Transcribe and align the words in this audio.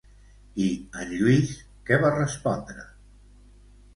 I 0.63 0.69
en 1.01 1.11
Lluís 1.19 1.51
què 1.89 2.01
va 2.05 2.13
respondre? 2.15 2.87